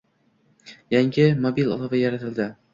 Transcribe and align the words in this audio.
Yangi 0.95 1.27
mobil 1.45 1.71
ilova 1.71 2.03
yaratilding 2.03 2.61